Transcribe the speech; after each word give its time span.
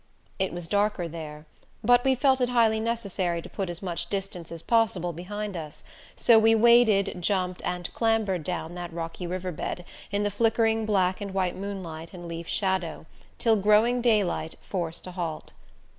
It 0.39 0.51
was 0.51 0.67
darker 0.67 1.07
there, 1.07 1.45
but 1.83 2.03
we 2.03 2.15
felt 2.15 2.41
it 2.41 2.49
highly 2.49 2.79
necessary 2.79 3.39
to 3.39 3.47
put 3.47 3.69
as 3.69 3.83
much 3.83 4.09
distance 4.09 4.51
as 4.51 4.63
possible 4.63 5.13
behind 5.13 5.55
us; 5.55 5.83
so 6.15 6.39
we 6.39 6.55
waded, 6.55 7.21
jumped, 7.21 7.61
and 7.63 7.93
clambered 7.93 8.43
down 8.43 8.73
that 8.73 8.91
rocky 8.91 9.27
riverbed, 9.27 9.85
in 10.11 10.23
the 10.23 10.31
flickering 10.31 10.87
black 10.87 11.21
and 11.21 11.35
white 11.35 11.55
moonlight 11.55 12.15
and 12.15 12.27
leaf 12.27 12.47
shadow, 12.47 13.05
till 13.37 13.57
growing 13.57 14.01
daylight 14.01 14.55
forced 14.63 15.05
a 15.05 15.11
halt. 15.11 15.51